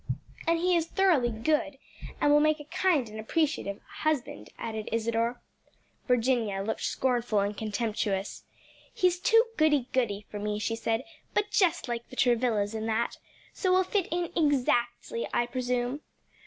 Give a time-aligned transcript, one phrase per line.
[0.47, 1.77] "And he is thoroughly good,
[2.19, 5.39] and will make a kind and appreciative husband," added Isadore.
[6.07, 8.43] Virginia looked scornful and contemptuous.
[8.91, 11.03] "He's too goody goody for me," she said,
[11.35, 13.19] "but just like the Travillas in that,
[13.53, 16.01] so will fit in exactly, I presume.